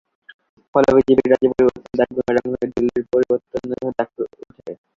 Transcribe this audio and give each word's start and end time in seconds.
ফলে 0.75 0.89
বিজেপির 0.95 1.29
রাজ্যে 1.31 1.47
পরিবর্তনের 1.51 1.97
ডাক 1.99 2.09
বুমেরাং 2.15 2.45
হয়ে 2.51 2.67
দিল্লির 2.73 3.05
পরিবর্তনের 3.11 3.67
ডাক 3.91 4.09
হয়ে 4.13 4.27
উঠেছে। 4.33 4.71